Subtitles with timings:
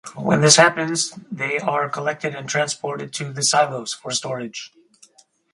[0.15, 4.73] When this happens, they are collected and transported to the silos for storage.